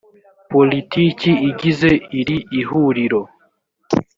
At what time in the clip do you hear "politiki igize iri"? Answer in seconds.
0.51-2.37